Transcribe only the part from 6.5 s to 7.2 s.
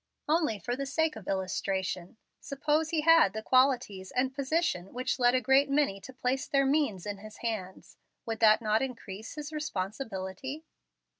means in